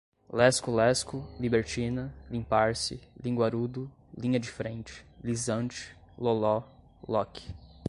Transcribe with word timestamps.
lesco 0.33 0.71
lesco, 0.73 1.27
libertina, 1.39 2.11
limpar-se, 2.27 2.99
linguarudo, 3.23 3.87
linha 4.17 4.39
de 4.39 4.49
frente, 4.49 5.05
lisante, 5.23 5.95
loló, 6.17 6.63
loque 7.07 7.53